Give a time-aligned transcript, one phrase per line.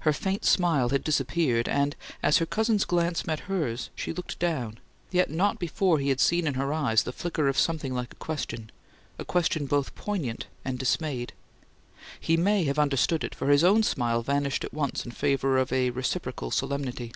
[0.00, 4.80] Her faint smile had disappeared, and, as her cousin's glance met hers, she looked down;
[5.10, 8.16] yet not before he had seen in her eyes the flicker of something like a
[8.16, 8.70] question
[9.18, 11.34] a question both poignant and dismayed.
[12.18, 15.70] He may have understood it; for his own smile vanished at once in favour of
[15.70, 17.12] a reciprocal solemnity.